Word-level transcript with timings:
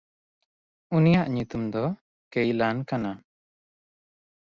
ᱩᱱᱤᱭᱟᱜ 0.95 1.27
ᱧᱩᱛᱩᱢ 1.33 1.63
ᱫᱚ 1.73 1.83
ᱠᱮᱭᱞᱟᱱ 2.31 2.77
ᱠᱟᱱᱟ᱾ 2.89 3.11